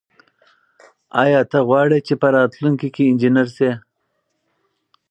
آیا 1.23 1.41
ته 1.51 1.59
غواړې 1.67 1.99
چې 2.07 2.13
په 2.21 2.27
راتلونکي 2.35 2.87
کې 2.95 3.03
انجنیر 3.09 3.47
شې؟ 3.57 3.71